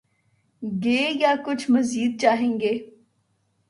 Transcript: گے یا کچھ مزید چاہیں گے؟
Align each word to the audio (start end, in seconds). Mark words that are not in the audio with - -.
گے 0.63 0.99
یا 1.21 1.33
کچھ 1.45 1.71
مزید 1.71 2.21
چاہیں 2.21 2.59
گے؟ 2.59 2.73